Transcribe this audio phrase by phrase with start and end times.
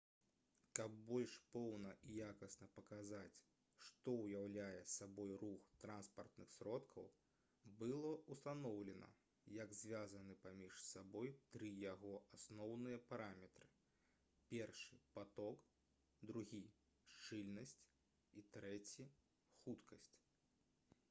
[0.77, 3.35] каб больш поўна і якасна паказаць
[3.87, 7.11] што ўяўляе сабой рух транспартных сродкаў
[7.83, 9.11] было ўстаноўлена
[9.57, 13.69] як звязаны паміж сабой тры яго асноўныя параметры:
[14.65, 15.71] 1 паток
[16.33, 16.45] 2
[17.15, 17.79] шчыльнасць
[18.43, 19.09] і 3
[19.63, 20.13] хуткасць